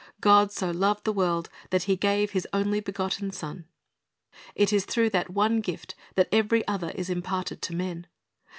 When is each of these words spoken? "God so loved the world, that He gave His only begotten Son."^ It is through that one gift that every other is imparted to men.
"God 0.19 0.51
so 0.51 0.71
loved 0.71 1.03
the 1.03 1.13
world, 1.13 1.47
that 1.69 1.83
He 1.83 1.95
gave 1.95 2.31
His 2.31 2.47
only 2.53 2.79
begotten 2.79 3.29
Son."^ 3.29 3.65
It 4.55 4.73
is 4.73 4.83
through 4.83 5.11
that 5.11 5.29
one 5.29 5.59
gift 5.61 5.93
that 6.15 6.27
every 6.31 6.67
other 6.67 6.89
is 6.95 7.07
imparted 7.11 7.61
to 7.61 7.75
men. 7.75 8.07